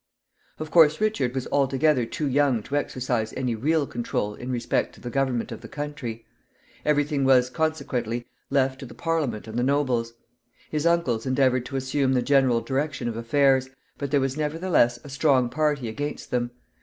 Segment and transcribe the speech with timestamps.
[0.57, 4.99] Of course, Richard was altogether too young to exercise any real control in respect to
[4.99, 6.25] the government of the country.
[6.83, 10.13] Every thing was, consequently, left to the Parliament and the nobles.
[10.71, 13.69] His uncles endeavored to assume the general direction of affairs,
[13.99, 16.49] but there was nevertheless a strong party against them.